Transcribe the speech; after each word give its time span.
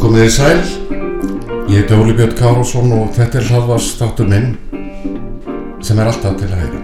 Komið 0.00 0.22
þið 0.24 0.32
sæl, 0.34 0.60
ég 1.70 1.76
heiti 1.78 1.94
Óli 1.94 2.14
Björn 2.18 2.32
Kárásson 2.38 2.90
og 2.96 3.12
þetta 3.14 3.38
er 3.38 3.46
hlaðvast 3.50 4.00
þáttur 4.00 4.28
minn 4.32 4.48
sem 5.84 6.00
er 6.00 6.10
alltaf 6.10 6.34
til 6.40 6.48
að 6.50 6.62
heyra. 6.64 6.80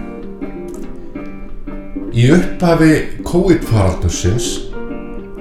Í 2.17 2.29
upphafi 2.33 2.91
COVID-faraldursins 3.27 4.47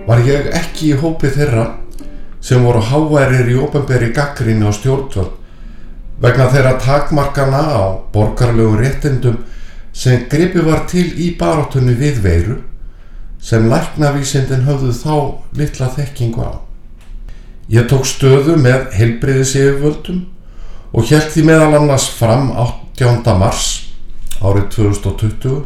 var 0.09 0.21
ég 0.27 0.51
ekki 0.59 0.91
í 0.91 0.99
hópi 1.01 1.31
þeirra 1.33 1.69
sem 2.45 2.67
voru 2.67 2.83
háværir 2.91 3.49
í 3.55 3.57
ofanberi 3.65 4.11
gaggrinni 4.17 4.67
á 4.67 4.73
stjórnvöld 4.77 5.46
vegna 6.23 6.48
þeirra 6.53 6.77
takmarkana 6.80 7.62
á 7.77 7.84
borgarlegu 8.12 8.79
réttindum 8.80 9.43
sem 9.93 10.27
gripi 10.30 10.65
var 10.65 10.87
til 10.89 11.06
í 11.20 11.33
barátunni 11.39 11.97
við 11.97 12.23
veiru 12.25 12.56
sem 13.41 13.69
læknavísindin 13.70 14.65
höfðu 14.66 14.92
þá 14.97 15.15
litla 15.56 15.91
þekkingu 15.92 16.42
á. 16.42 16.52
Ég 17.69 17.89
tók 17.91 18.06
stöðu 18.06 18.56
með 18.61 18.92
heilbriðis 18.97 19.55
yfirvöldum 19.59 20.25
og 20.92 21.09
held 21.11 21.30
því 21.33 21.45
meðal 21.48 21.80
annars 21.80 22.06
fram 22.17 22.53
18. 22.55 23.27
mars 23.39 23.67
árið 24.41 24.70
2020 24.77 25.64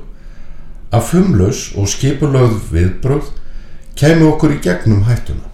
að 0.91 1.07
fumlaus 1.07 1.69
og 1.79 1.87
skipulögð 1.91 2.59
viðbröð 2.75 3.31
kemur 3.99 4.35
okkur 4.35 4.57
í 4.57 4.61
gegnum 4.65 5.05
hættuna. 5.07 5.47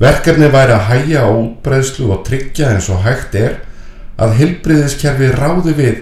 Verkefni 0.00 0.48
væri 0.50 0.74
að 0.74 0.88
hæja 0.88 1.24
á 1.26 1.30
útbreðslu 1.30 2.08
og 2.10 2.24
tryggja 2.26 2.72
eins 2.74 2.88
og 2.90 3.04
hægt 3.04 3.36
er 3.38 3.60
að 4.20 4.36
heilbriðiskerfi 4.38 5.30
ráði 5.34 5.74
við 5.78 5.96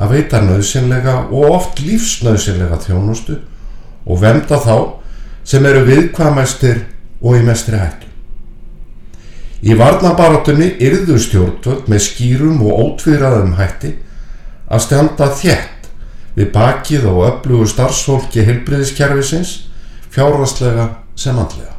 að 0.00 0.14
veita 0.14 0.40
nöðsynlega 0.44 1.16
og 1.28 1.56
oft 1.56 1.80
lífsnöðsynlega 1.84 2.78
þjónustu 2.84 3.40
og 4.06 4.20
venda 4.22 4.60
þá 4.60 4.76
sem 5.44 5.66
eru 5.66 5.82
viðkvæmæstir 5.88 6.84
og 7.20 7.36
í 7.36 7.42
mestri 7.44 7.80
hættu. 7.80 8.06
Í 9.60 9.74
varnabaratunni 9.76 10.70
yrðu 10.80 11.18
stjórnvöld 11.20 11.90
með 11.92 12.04
skýrum 12.06 12.62
og 12.64 12.78
ótviðraðum 12.84 13.58
hætti 13.58 13.92
að 14.70 14.84
stjanda 14.86 15.28
þjætt 15.36 15.90
við 16.38 16.48
bakið 16.54 17.04
og 17.10 17.20
öflugu 17.26 17.66
starfsfólki 17.68 18.46
heilbriðiskerfisins 18.46 19.52
fjárhastlega 20.14 20.86
sem 21.18 21.36
andlega. 21.36 21.76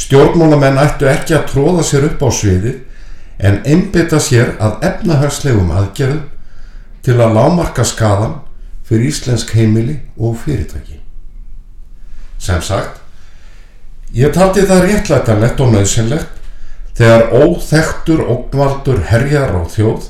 Stjórnmálamenn 0.00 0.80
ættu 0.80 1.10
ekki 1.10 1.36
að 1.36 1.48
tróða 1.52 1.84
sér 1.86 2.08
upp 2.08 2.24
á 2.24 2.28
sviði 2.32 2.74
en 3.38 3.62
einbytta 3.66 4.20
sér 4.22 4.54
að 4.62 4.84
efnahagslegum 4.90 5.70
aðgerðum 5.74 6.26
til 7.04 7.20
að 7.20 7.38
lámarka 7.38 7.84
skadan 7.84 8.38
fyrir 8.84 9.08
íslensk 9.10 9.54
heimili 9.56 10.00
og 10.16 10.36
fyrirtæki. 10.44 11.00
Sem 12.38 12.60
sagt, 12.62 13.04
Ég 14.14 14.30
taldi 14.30 14.62
það 14.62 14.84
réttlætanlegt 14.86 15.60
og 15.64 15.72
nöðsynlegt 15.74 16.42
þegar 16.94 17.32
óþektur 17.34 18.20
ógnvaldur 18.30 19.00
herjar 19.08 19.56
á 19.58 19.66
þjóð 19.66 20.04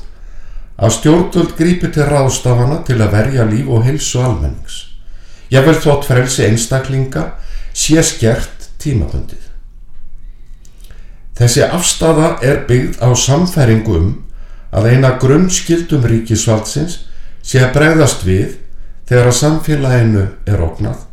að 0.77 0.93
stjórnvöld 0.99 1.55
grípi 1.57 1.89
til 1.95 2.05
ráðstafana 2.11 2.83
til 2.85 2.99
að 2.99 3.15
verja 3.15 3.47
líf 3.49 3.71
og 3.73 3.81
heilsu 3.87 4.21
almennings. 4.21 4.75
Ég 5.49 5.65
vel 5.65 5.73
þótt 5.81 6.05
frelsi 6.05 6.45
einstaklinga 6.45 7.31
sé 7.73 8.03
skert 8.05 8.69
tímabundið. 8.83 9.44
Þessi 11.35 11.65
afstafa 11.67 12.37
er 12.45 12.63
byggð 12.69 13.01
á 13.03 13.09
samfæringu 13.11 13.97
um 13.97 14.13
að 14.75 14.91
eina 14.93 15.15
grunnskildum 15.19 16.05
ríkisvaldsins 16.07 17.01
sé 17.43 17.59
að 17.63 17.73
bregðast 17.75 18.23
við 18.27 18.55
þegar 19.09 19.31
að 19.31 19.37
samfélaginu 19.41 20.23
er 20.47 20.63
ógnað 20.63 21.03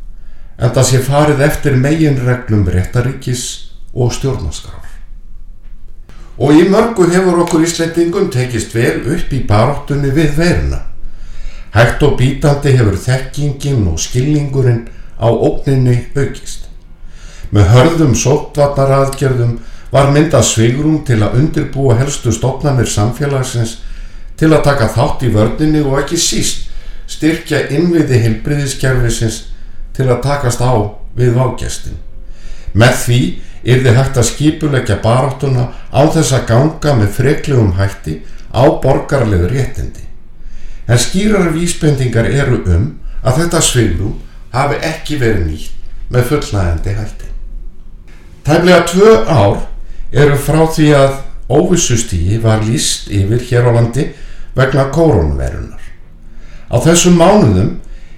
en 0.62 0.70
það 0.70 0.88
sé 0.88 1.00
farið 1.02 1.42
eftir 1.48 1.76
meginreglum 1.80 2.62
réttaríkis 2.70 3.44
og 3.92 4.12
stjórnaskrar. 4.14 4.86
Og 6.38 6.54
í 6.56 6.68
mörgu 6.70 7.08
hefur 7.10 7.42
okkur 7.44 7.66
Íslandingum 7.66 8.30
tekist 8.32 8.74
vel 8.74 9.02
upp 9.16 9.32
í 9.34 9.42
baráttunni 9.48 10.12
við 10.14 10.36
veruna. 10.38 10.80
Hægt 11.74 12.02
og 12.06 12.16
bítandi 12.20 12.72
hefur 12.76 12.96
þekkingin 13.00 13.88
og 13.90 14.00
skilningurinn 14.00 14.86
á 15.18 15.28
ógninni 15.28 15.98
aukist. 16.16 16.68
Með 17.52 17.68
hörðum 17.74 18.14
sóttvarnaraðgerðum 18.16 19.58
var 19.92 20.10
myndað 20.12 20.46
svigrum 20.48 21.02
til 21.06 21.20
að 21.20 21.38
undirbúa 21.40 21.98
helstu 22.00 22.32
stopnarnir 22.32 22.88
samfélagsins 22.88 23.78
til 24.40 24.50
að 24.52 24.64
taka 24.64 24.88
þátt 24.94 25.26
í 25.26 25.32
vördninni 25.34 25.82
og 25.84 25.98
ekki 26.00 26.18
síst 26.20 26.70
styrkja 27.12 27.66
innviði 27.76 28.22
heilbriðiskerfisins 28.24 29.42
til 29.92 30.08
að 30.08 30.22
takast 30.24 30.62
á 30.64 30.72
við 31.16 31.34
vágestin. 31.36 31.98
Með 32.72 32.94
því 33.02 33.20
er 33.62 33.82
þið 33.84 33.98
hægt 33.98 34.18
að 34.18 34.28
skipulegja 34.30 34.96
baráttuna 35.04 35.66
á 35.92 36.02
þess 36.14 36.32
að 36.38 36.46
ganga 36.48 36.94
með 36.98 37.12
freklegum 37.18 37.74
hætti 37.76 38.22
á 38.48 38.64
borgarlegu 38.82 39.50
réttindi. 39.52 40.06
En 40.88 40.98
skýrar 40.98 41.52
vísbendingar 41.52 42.26
eru 42.26 42.62
um 42.74 42.88
að 43.22 43.42
þetta 43.42 43.60
svigrum 43.62 44.16
hafi 44.56 44.80
ekki 44.88 45.20
verið 45.20 45.44
nýtt 45.50 46.08
með 46.12 46.26
fullnægandi 46.32 46.96
hætti. 46.96 47.28
Tæmlega 48.42 48.88
tvö 48.88 49.12
ár 49.28 49.60
eru 50.12 50.36
frá 50.36 50.64
því 50.68 50.88
að 50.96 51.14
óvissustígi 51.52 52.38
var 52.42 52.64
líst 52.64 53.10
yfir 53.12 53.42
hér 53.48 53.68
á 53.68 53.70
landi 53.76 54.10
vegna 54.56 54.88
kórunverunar. 54.92 55.80
Á 56.72 56.76
þessum 56.80 57.18
mánuðum 57.20 57.72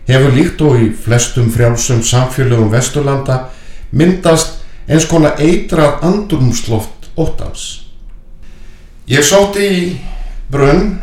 hefur 0.08 0.34
líkt 0.34 0.62
og 0.62 0.82
í 0.82 0.90
flestum 0.92 1.50
frjálsum 1.54 2.02
samfélögum 2.04 2.70
Vesturlanda 2.72 3.48
myndast 3.94 4.60
eins 4.88 5.06
konar 5.08 5.40
eitrað 5.40 6.02
andrumsloft 6.04 7.08
óttans. 7.16 7.84
Ég 9.08 9.24
sótti 9.24 9.64
í 9.64 9.82
brunn 10.50 11.00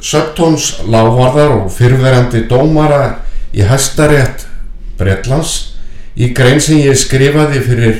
Söptóns 0.00 0.78
lávarðar 0.88 1.58
og 1.58 1.72
fyrverandi 1.74 2.46
dómara 2.48 3.18
í 3.52 3.60
hæstarétt 3.68 4.46
Breitlands 4.96 5.74
í 6.16 6.30
grein 6.36 6.60
sem 6.60 6.80
ég 6.80 6.96
skrifaði 6.96 7.60
fyrir 7.66 7.98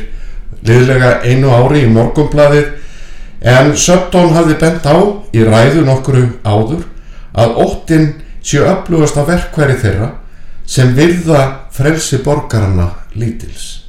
liðlega 0.67 1.21
einu 1.25 1.53
ári 1.55 1.85
í 1.87 1.91
morgumblaðir 1.91 2.73
en 3.41 3.73
Söptón 3.77 4.35
hafði 4.37 4.57
bent 4.61 4.85
á 4.85 4.97
í 5.33 5.45
ræðu 5.45 5.85
nokkru 5.87 6.27
áður 6.45 6.85
að 7.33 7.61
óttinn 7.65 8.09
séu 8.43 8.67
öflugast 8.69 9.17
á 9.17 9.25
verkværi 9.29 9.79
þeirra 9.81 10.11
sem 10.71 10.93
virða 10.95 11.43
frelsi 11.75 12.21
borgarna 12.25 12.91
lítils. 13.15 13.87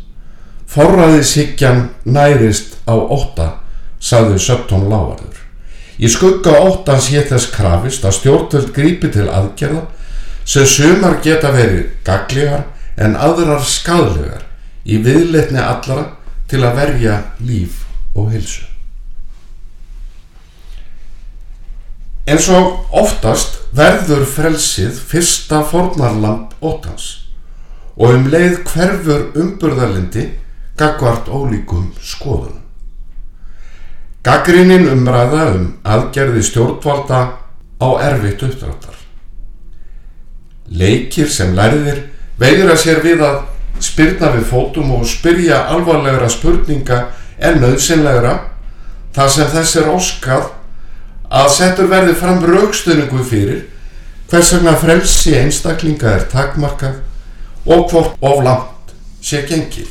Forraði 0.71 1.23
síkjan 1.27 1.89
nærist 2.07 2.77
á 2.87 2.95
ótta, 2.95 3.57
saðu 3.99 4.39
Söptón 4.39 4.87
Lávarður. 4.89 5.35
Í 6.01 6.09
skugga 6.09 6.55
óttans 6.63 7.11
hétt 7.11 7.29
þess 7.29 7.51
krafist 7.53 8.05
að 8.07 8.15
stjórnvöld 8.17 8.71
grípi 8.73 9.11
til 9.13 9.27
aðgerða 9.29 9.83
sem 10.47 10.65
sumar 10.65 11.19
geta 11.21 11.51
verið 11.53 11.91
gagligar 12.07 12.63
en 12.97 13.13
aðrar 13.19 13.61
skadlegar 13.67 14.47
í 14.87 14.97
viðleitni 15.03 15.61
allara 15.61 16.07
til 16.51 16.65
að 16.67 16.77
verja 16.81 17.15
líf 17.39 17.85
og 18.15 18.29
hilsu. 18.33 18.65
En 22.27 22.39
svo 22.39 22.59
oftast 23.01 23.57
verður 23.75 24.27
frelsið 24.29 24.99
fyrsta 25.09 25.63
fornarlamp 25.67 26.53
ótans 26.61 27.07
og 27.95 28.15
um 28.15 28.27
leið 28.31 28.61
hverfur 28.67 29.31
umburðalindi 29.39 30.27
gagvart 30.79 31.29
ólíkum 31.31 31.89
skoðun. 32.01 32.59
Gaggrinnin 34.21 34.89
umræða 34.91 35.45
um 35.55 35.67
aðgerði 35.81 36.43
stjórnvalda 36.45 37.21
á 37.81 37.89
erfitt 38.05 38.43
uppdráttar. 38.45 38.97
Leikir 40.69 41.29
sem 41.29 41.55
lærðir 41.57 42.03
veiður 42.39 42.75
að 42.75 42.81
sér 42.83 43.01
við 43.03 43.23
að 43.25 43.39
spyrna 43.81 44.31
við 44.35 44.47
fótum 44.51 44.93
og 44.95 45.05
spyrja 45.09 45.65
alvarlegra 45.73 46.29
spurninga 46.29 47.03
en 47.41 47.61
nöðsynlegra 47.61 48.37
þar 49.15 49.31
sem 49.35 49.51
þess 49.51 49.77
er 49.81 49.91
óskað 49.91 50.49
að 51.31 51.53
settur 51.55 51.89
verði 51.91 52.15
fram 52.19 52.43
raukstöningu 52.45 53.23
fyrir 53.27 53.63
hvers 54.31 54.51
vegna 54.55 54.75
frelsi 54.79 55.35
einstaklinga 55.39 56.15
er 56.17 56.27
takmarkað 56.31 57.01
og 57.65 57.89
hvort 57.91 58.15
of 58.21 58.43
langt 58.45 58.93
sé 59.21 59.43
gengið. 59.47 59.89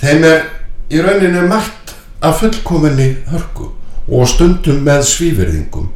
Þeim 0.00 0.24
er 0.26 0.46
í 0.90 1.02
rauninu 1.04 1.44
mætt 1.50 1.92
að 2.24 2.38
fullkominni 2.40 3.08
hörku 3.30 3.68
og 4.08 4.28
stundum 4.28 4.80
með 4.86 5.04
svíverðingum. 5.10 5.90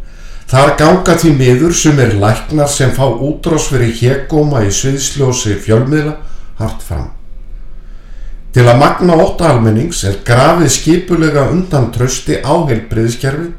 Þar 0.47 0.77
ganga 0.79 1.17
því 1.19 1.33
miður 1.41 1.75
sem 1.75 1.99
er 1.99 2.15
læknar 2.21 2.71
sem 2.71 2.93
fá 2.95 3.05
útrás 3.09 3.67
fyrir 3.73 3.97
hegóma 3.99 4.63
í 4.63 4.71
sviðsljósi 4.71 5.57
fjölmiðla 5.65 6.15
hart 6.59 6.83
fram. 6.83 7.09
Til 8.57 8.65
að 8.65 8.81
magna 8.81 9.17
óta 9.21 9.51
almennings 9.53 10.03
er 10.09 10.21
grafið 10.25 10.71
skipulega 10.73 11.49
undan 11.53 11.91
trösti 11.93 12.39
á 12.41 12.57
heilbriðiskerfi 12.69 13.51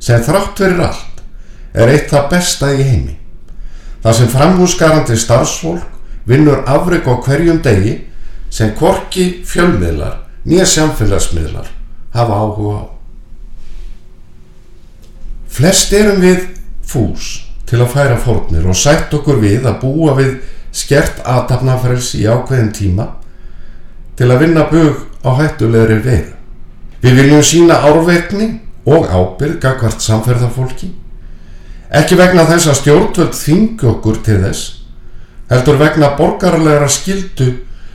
sem 0.00 0.22
þrátt 0.22 0.62
verir 0.62 0.84
allt 0.86 1.24
er 1.74 1.90
eitt 1.90 2.12
það 2.12 2.28
besta 2.30 2.70
í 2.74 2.84
heimi. 2.84 3.16
Það 4.00 4.16
sem 4.16 4.30
framhúsgarandi 4.32 5.18
starfsfólk 5.18 6.28
vinnur 6.30 6.62
afreg 6.70 7.08
á 7.10 7.14
hverjum 7.24 7.58
degi 7.64 7.96
sem 8.50 8.72
korki 8.78 9.42
fjölmiðlar 9.46 10.22
nýja 10.46 10.66
samfélagsmiðlar 10.66 11.68
hafa 12.14 12.38
áhuga 12.38 12.78
á. 12.80 12.84
Flest 15.50 15.92
erum 15.92 16.22
við 16.22 16.46
fús 16.86 17.32
til 17.66 17.82
að 17.82 17.92
færa 17.94 18.16
fórnir 18.18 18.66
og 18.66 18.78
sætt 18.78 19.12
okkur 19.14 19.42
við 19.42 19.66
að 19.66 19.80
búa 19.82 20.14
við 20.18 20.38
skert 20.80 21.20
aðtapnafrelsi 21.28 22.22
í 22.24 22.28
ákveðin 22.30 22.72
tíma 22.76 23.06
til 24.18 24.28
að 24.30 24.42
vinna 24.44 24.66
bug 24.70 25.06
á 25.24 25.30
hættulegri 25.38 26.00
veru. 26.04 26.34
Við 27.00 27.16
viljum 27.16 27.44
sína 27.44 27.78
árveikni 27.88 28.50
og 28.84 29.08
ábyrga 29.08 29.76
hvert 29.80 30.02
samferðarfólki, 30.04 30.90
ekki 31.88 32.18
vegna 32.20 32.44
þess 32.48 32.68
að 32.68 32.78
stjórnvöld 32.82 33.36
þingi 33.36 33.88
okkur 33.88 34.20
til 34.24 34.38
þess, 34.44 34.66
heldur 35.50 35.80
vegna 35.80 36.12
borgarlegra 36.18 36.88
skildu 36.92 37.50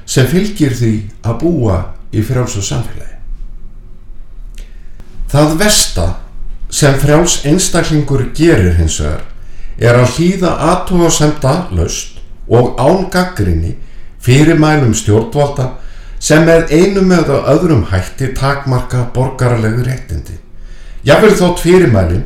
sem 0.05 0.27
fylgir 0.29 0.73
því 0.73 0.95
að 1.25 1.39
búa 1.43 1.77
í 2.13 2.23
frjálsu 2.25 2.63
samfélagi. 2.65 3.13
Það 5.29 5.55
versta 5.59 6.09
sem 6.73 6.97
frjáls 6.99 7.39
einstaklingur 7.47 8.29
gerir 8.35 8.75
hins 8.79 8.97
vegar 9.01 9.23
er 9.77 9.97
að 9.99 10.17
hlýða 10.17 10.51
aðtóðasemta 10.71 11.55
laust 11.75 12.14
og 12.47 12.79
án 12.79 13.09
gaggrinni 13.11 13.75
fyrir 14.19 14.59
mælum 14.59 14.93
stjórnvalda 14.93 15.69
sem 16.19 16.45
með 16.47 16.71
einum 16.73 17.11
eða 17.11 17.41
öðrum 17.53 17.85
hætti 17.91 18.31
takmarka 18.37 19.05
borgarlegu 19.13 19.83
réttindi. 19.85 20.39
Jáfnveg 21.05 21.37
þótt 21.37 21.61
fyrirmælin 21.61 22.23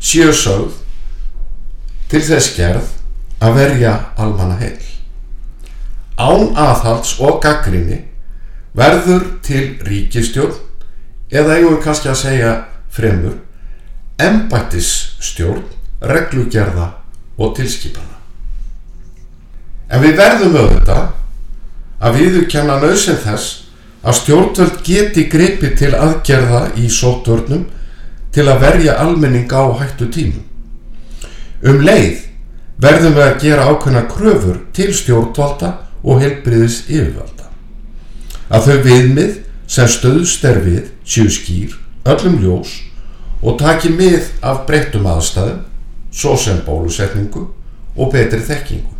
séu 0.00 0.32
sögð 0.32 0.78
til 2.10 2.22
þess 2.22 2.54
gerð 2.56 2.90
að 3.42 3.56
verja 3.58 3.94
almanna 4.16 4.58
heil. 4.60 4.78
Án 6.18 6.52
aðhalds 6.54 7.16
og 7.20 7.40
gaggrinni 7.42 8.02
verður 8.78 9.24
til 9.42 9.78
ríkistjórn 9.86 10.58
eða 11.32 11.56
eigum 11.56 11.76
við 11.76 11.82
kannski 11.86 12.12
að 12.12 12.20
segja 12.20 12.52
fremur 12.92 13.40
embættisstjórn, 14.22 15.64
reglugerða 16.00 16.88
og 17.38 17.56
tilskipana. 17.56 18.21
En 19.92 20.00
við 20.00 20.16
verðum 20.16 20.56
auðvitað 20.56 21.02
að 22.02 22.16
viðurkenna 22.18 22.78
nöðsinn 22.80 23.20
þess 23.22 23.58
að 24.02 24.18
stjórnvöld 24.18 24.80
geti 24.86 25.26
greipið 25.30 25.76
til 25.78 25.92
aðgerða 25.94 26.62
í 26.80 26.88
sótvörnum 26.90 27.66
til 28.32 28.46
að 28.48 28.62
verja 28.64 28.96
almenning 29.02 29.52
á 29.52 29.62
hættu 29.78 30.08
tímum. 30.10 30.46
Um 31.62 31.82
leið 31.84 32.24
verðum 32.82 33.14
við 33.18 33.26
að 33.26 33.40
gera 33.44 33.66
ákveðna 33.70 34.02
kröfur 34.10 34.62
til 34.74 34.90
stjórnvalda 34.96 35.72
og 36.02 36.22
helbriðis 36.24 36.82
yfirvalda. 36.88 37.50
Að 38.50 38.66
þau 38.66 38.78
viðmið 38.88 39.36
sem 39.70 39.92
stöðust 39.92 40.48
er 40.48 40.58
við 40.64 40.88
séu 41.06 41.30
skýr, 41.30 41.76
öllum 42.08 42.40
ljós 42.42 42.74
og 43.42 43.60
taki 43.60 43.92
mið 43.94 44.32
af 44.44 44.64
breyttum 44.66 45.06
aðstæðum, 45.08 45.62
svo 46.12 46.34
sem 46.36 46.58
bólusetningu 46.66 47.46
og 47.96 48.12
betri 48.12 48.42
þekkingu. 48.42 48.91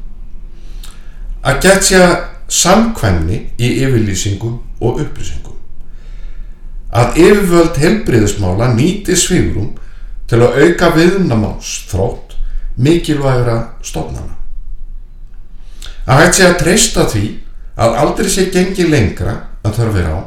Að 1.43 1.67
að 1.99 2.13
samkvæmni 2.53 3.39
í 3.59 3.71
yfirlýsingum 3.83 4.59
og 4.81 5.01
upplýsingum. 5.03 5.57
Að 6.93 7.17
yfirvöld 7.23 7.79
helbriðismála 7.81 8.69
nýti 8.77 9.17
svigrum 9.17 9.73
til 10.29 10.43
að 10.45 10.59
auka 10.61 10.91
viðnamáls 10.97 11.73
þrótt 11.91 12.37
mikilvægra 12.77 13.57
stofnana. 13.85 14.37
Að 16.07 16.21
hægt 16.21 16.37
sé 16.39 16.47
að 16.49 16.59
treysta 16.61 17.07
því 17.09 17.25
að 17.81 17.99
aldrei 18.03 18.29
sé 18.29 18.47
gengi 18.53 18.87
lengra 18.91 19.39
að 19.63 19.79
þarf 19.79 19.97
vera 19.97 20.13
á, 20.19 20.21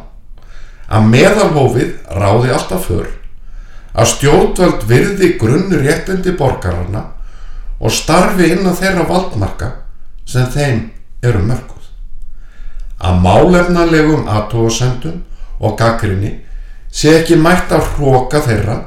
að 0.98 1.08
meðalhófið 1.12 1.94
ráði 2.16 2.54
alltaf 2.56 2.88
för, 2.90 3.08
að 3.94 4.12
stjórnvöld 4.14 4.86
virði 4.90 5.32
grunn 5.40 5.74
réttindi 5.82 6.34
borgararna 6.40 7.06
og 7.80 7.94
starfi 7.94 8.52
inn 8.56 8.66
á 8.66 8.74
þeirra 8.74 9.06
valdmarka 9.10 9.72
sem 10.26 10.48
þeim 10.52 10.84
eru 11.26 11.44
mörguð. 11.46 11.86
Að 13.00 13.22
málefnalegum 13.26 14.28
aðtóðsendum 14.32 15.22
og 15.60 15.78
gaggrinni 15.80 16.32
sé 16.92 17.18
ekki 17.20 17.38
mætt 17.40 17.74
að 17.76 17.90
hróka 17.96 18.42
þeirra 18.46 18.78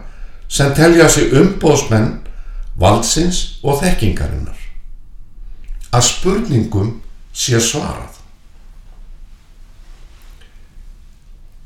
sem 0.48 0.72
telja 0.76 1.08
sig 1.12 1.34
umbóðsmenn 1.36 2.14
valdsins 2.78 3.58
og 3.62 3.82
þekkingarinnar. 3.82 4.56
Að 5.92 6.06
spurningum 6.08 6.94
sé 7.32 7.60
svarað. 7.60 8.14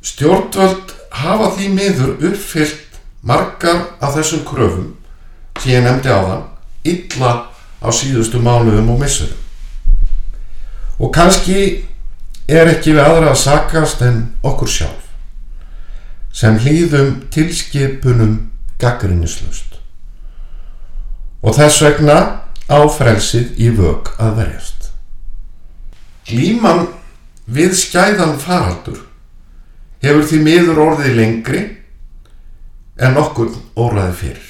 Stjórnvöld 0.02 0.96
hafa 1.14 1.52
því 1.56 1.68
miður 1.76 2.16
uppfyllt 2.30 2.98
margar 3.22 3.84
af 4.02 4.16
þessum 4.16 4.42
kröfum 4.46 4.90
sem 5.60 5.76
ég 5.76 5.84
nefndi 5.84 6.10
á 6.10 6.20
þann 6.26 6.48
illa 6.92 7.32
á 7.78 7.88
síðustu 7.94 8.40
mánuðum 8.42 8.90
og 8.94 9.02
missurum. 9.04 9.41
Og 11.02 11.10
kannski 11.14 11.82
er 12.49 12.70
ekki 12.70 12.94
við 12.94 13.04
aðra 13.04 13.32
að 13.32 13.40
sakast 13.43 14.02
en 14.06 14.22
okkur 14.46 14.70
sjálf 14.70 15.08
sem 16.32 16.56
hlýðum 16.62 17.26
tilskipunum 17.32 18.37
gaggrinnislust 18.81 19.76
og 21.43 21.56
þess 21.58 21.82
vegna 21.84 22.19
á 22.70 22.78
frelsið 22.88 23.58
í 23.60 23.69
vög 23.75 24.12
að 24.22 24.38
verjast. 24.38 24.88
Glíman 26.28 26.87
við 27.50 27.75
skæðan 27.76 28.38
faraldur 28.40 29.02
hefur 30.02 30.25
því 30.31 30.40
miður 30.46 30.81
orðið 30.87 31.19
lengri 31.19 31.62
en 33.02 33.19
okkur 33.19 33.50
óraði 33.76 34.14
fyrir. 34.22 34.49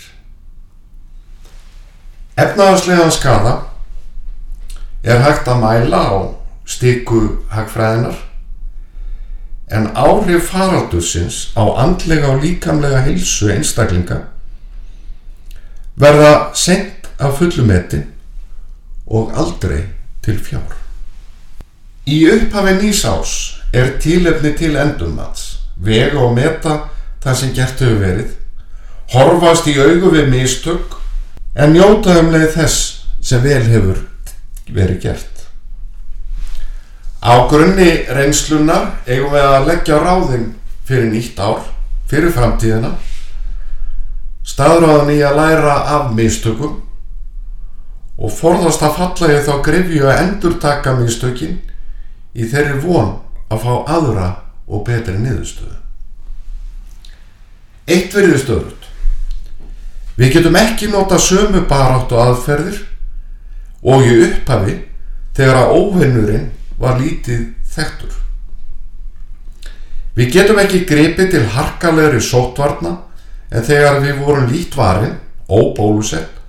Efnaðarslegan 2.43 3.12
skada 3.12 3.56
er 5.02 5.25
hægt 5.25 5.49
að 5.49 5.60
mæla 5.64 6.04
á 6.04 6.41
stiku 6.67 7.23
hagfræðinar 7.53 8.19
en 9.73 9.88
áhrif 9.97 10.50
faraldursins 10.53 11.49
á 11.56 11.64
andlega 11.85 12.35
og 12.35 12.43
líkamlega 12.44 13.00
heilsu 13.06 13.49
einstaklinga 13.55 14.20
verða 15.97 16.52
senkt 16.54 17.09
af 17.19 17.38
fullumeti 17.38 18.02
og 19.07 19.33
aldrei 19.37 19.83
til 20.23 20.38
fjár. 20.38 20.76
Í 22.07 22.25
upphafi 22.33 22.75
nýsás 22.81 23.33
er 23.73 23.97
tílefni 24.02 24.54
til 24.59 24.76
endurmats, 24.76 25.59
vega 25.76 26.19
og 26.21 26.35
meta 26.37 26.78
það 27.23 27.38
sem 27.38 27.52
gert 27.57 27.81
hefur 27.85 28.00
verið, 28.02 28.33
horfast 29.12 29.69
í 29.71 29.76
augu 29.78 30.11
við 30.14 30.33
mistök 30.33 30.99
en 31.54 31.76
njóta 31.76 32.19
um 32.21 32.33
leið 32.33 32.49
þess 32.57 32.81
sem 33.23 33.45
vel 33.45 33.62
hefur 33.69 34.02
verið 34.73 35.00
gert. 35.04 35.41
Á 37.23 37.47
grunni 37.47 38.02
reynslunar 38.11 38.88
eigum 39.07 39.31
við 39.31 39.47
að 39.47 39.67
leggja 39.69 39.99
ráðin 40.02 40.49
fyrir 40.88 41.11
nýtt 41.12 41.38
ár, 41.38 41.61
fyrir 42.11 42.33
framtíðina, 42.35 42.97
staðráðan 44.43 45.12
í 45.14 45.21
að 45.23 45.38
læra 45.38 45.76
af 45.95 46.09
mistökum 46.17 46.81
og 48.19 48.33
forðast 48.35 48.83
að 48.83 48.97
falla 48.99 49.31
ég 49.37 49.47
þá 49.47 49.52
grefju 49.69 50.09
að 50.11 50.23
endur 50.25 50.57
taka 50.62 50.97
mistökin 50.99 51.61
í 52.35 52.49
þeirri 52.50 52.81
von 52.83 53.14
að 53.52 53.62
fá 53.69 53.73
aðra 53.97 54.29
og 54.67 54.83
betri 54.87 55.14
niðurstöðu. 55.19 55.79
Eitt 57.87 58.14
verið 58.14 58.38
stöðut. 58.43 58.88
Við 60.17 60.35
getum 60.37 60.57
ekki 60.59 60.91
nota 60.93 61.19
sömu 61.23 61.62
barátt 61.71 62.12
og 62.12 62.21
aðferðir 62.26 62.83
og 63.83 64.07
í 64.07 64.19
upphafi 64.26 64.76
þegar 65.37 65.62
að 65.62 65.73
óvinnurinn 65.79 66.50
var 66.82 66.98
lítið 66.98 67.46
þektur. 67.72 68.18
Við 70.18 70.32
getum 70.34 70.60
ekki 70.60 70.84
gripið 70.88 71.30
til 71.32 71.46
harkalegri 71.54 72.20
sótvarna 72.20 72.96
en 73.52 73.64
þegar 73.64 74.00
við 74.02 74.20
vorum 74.24 74.48
lít 74.50 74.76
varin, 74.76 75.16
óbólusett 75.48 76.40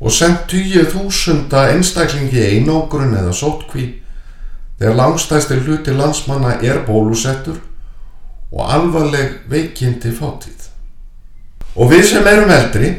og 0.00 0.12
sendt 0.12 0.46
tíu 0.52 0.84
þúsunda 0.92 1.70
einstaklingi 1.72 2.42
einógrun 2.52 3.16
eða 3.16 3.32
sótkví 3.36 3.86
þegar 4.78 4.98
langstæðstir 5.00 5.62
hluti 5.64 5.94
landsmanna 5.96 6.58
er 6.60 6.82
bólusettur 6.88 7.62
og 8.52 8.72
alvarleg 8.72 9.38
veikindi 9.50 10.12
fátíð. 10.14 10.68
Og 11.76 11.90
við 11.92 12.04
sem 12.12 12.28
erum 12.28 12.52
eldri, 12.52 12.92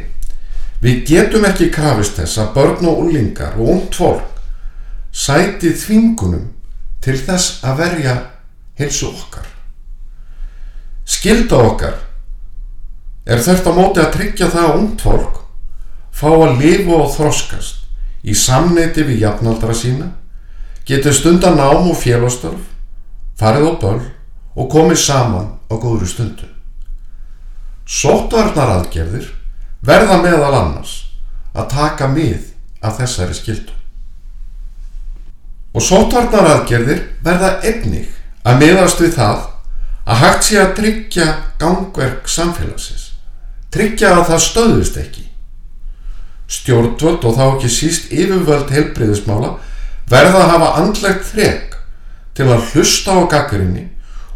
við 0.81 1.03
getum 1.09 1.45
ekki 1.49 1.69
krafist 1.73 2.17
þess 2.19 2.41
að 2.41 2.51
börn 2.57 2.89
og 2.89 3.05
úlingar 3.05 3.57
og 3.57 3.71
ungt 3.77 3.97
fólk 3.97 4.33
sæti 5.17 5.71
þvingunum 5.73 6.45
til 7.03 7.17
þess 7.17 7.63
að 7.65 7.79
verja 7.81 8.15
hilsu 8.79 9.09
okkar. 9.09 9.47
Skilda 11.07 11.59
okkar 11.69 11.99
er 13.27 13.43
þetta 13.43 13.73
móti 13.75 14.01
að 14.03 14.13
tryggja 14.15 14.49
það 14.51 14.69
að 14.69 14.79
ungt 14.81 15.03
fólk 15.03 15.43
fá 16.17 16.29
að 16.33 16.61
lifa 16.63 16.97
og 16.97 17.11
þroskast 17.13 17.83
í 18.27 18.33
samneiti 18.35 19.05
við 19.05 19.21
jafnaldra 19.21 19.75
sína, 19.77 20.09
getur 20.87 21.13
stundan 21.13 21.57
nám 21.59 21.89
og 21.91 21.97
félagstörf, 21.99 22.63
farið 23.37 23.69
á 23.69 23.73
böl 23.81 24.01
og 24.57 24.69
komið 24.71 24.99
saman 25.03 25.49
á 25.69 25.73
góðru 25.77 26.09
stundu. 26.09 26.47
Sótvarnar 27.87 28.73
aðgerðir 28.79 29.29
verða 29.85 30.17
meðal 30.23 30.53
annars 30.57 30.95
að 31.53 31.69
taka 31.75 32.09
mið 32.11 32.49
af 32.81 32.97
þessari 32.99 33.37
skildu. 33.37 33.76
Og 35.77 35.83
sótvarnar 35.85 36.47
aðgerðir 36.55 37.03
verða 37.21 37.59
einnig 37.61 38.07
að 38.41 38.63
miðast 38.63 39.01
við 39.03 39.11
það 39.13 39.43
að 40.09 40.21
hægt 40.23 40.47
sé 40.47 40.55
að 40.57 40.71
tryggja 40.79 41.27
gangverk 41.61 42.31
samfélagsins, 42.33 43.03
tryggja 43.69 44.15
að 44.15 44.23
það 44.31 44.41
stöðust 44.47 44.97
ekki. 44.97 45.27
Stjórnvöld 46.49 47.27
og 47.29 47.37
þá 47.37 47.43
ekki 47.51 47.69
síst 47.75 48.09
yfirvöld 48.09 48.73
heilbriðismála 48.73 49.53
verða 50.09 50.41
að 50.47 50.51
hafa 50.55 50.71
andlegt 50.81 51.29
þrek 51.29 51.77
til 52.33 52.49
að 52.49 52.65
hlusta 52.71 53.13
á 53.13 53.21
gaggrinni 53.35 53.85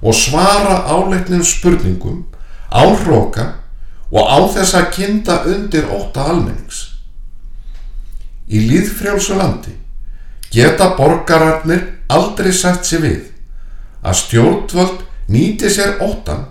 og 0.06 0.18
svara 0.22 0.78
áleitnum 0.94 1.42
spurningum 1.42 2.28
áhróka 2.70 3.56
og 4.14 4.30
á 4.30 4.40
þess 4.60 4.78
að 4.78 4.90
kynnta 4.94 5.42
undir 5.50 5.90
óta 5.90 6.30
almennings. 6.36 6.86
Í 8.46 8.62
líðfrjálsu 8.70 9.42
landi 9.42 9.81
geta 10.52 10.92
borgararnir 10.98 11.84
aldrei 12.12 12.52
sagt 12.54 12.88
sér 12.88 13.06
við 13.06 13.22
að 14.04 14.18
stjórnvöld 14.24 15.04
nýti 15.32 15.70
sér 15.72 16.00
ótan 16.04 16.48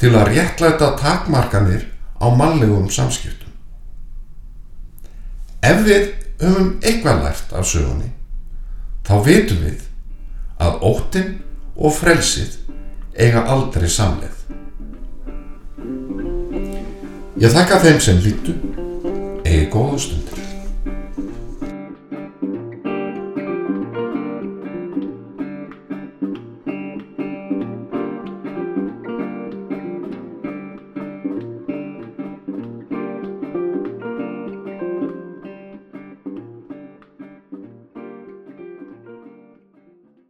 til 0.00 0.12
að 0.16 0.32
réttlæta 0.32 0.92
takmarkanir 1.00 1.88
á 2.20 2.26
mannlegum 2.32 2.88
samskiptum. 2.92 3.52
Ef 5.62 5.82
við 5.84 6.12
höfum 6.40 6.76
eitthvað 6.82 7.24
lært 7.24 7.52
af 7.56 7.66
sögunni, 7.68 8.12
þá 9.04 9.14
vitum 9.24 9.64
við 9.64 9.84
að 10.62 10.80
óttin 10.88 11.34
og 11.76 11.92
frelsið 11.96 12.56
eiga 13.16 13.44
aldrei 13.52 13.88
samleið. 13.88 14.36
Ég 17.40 17.52
þakka 17.52 17.82
þeim 17.84 18.00
sem 18.00 18.22
lítu, 18.24 18.56
eigi 19.44 19.68
góða 19.72 20.00
stundir. 20.00 20.35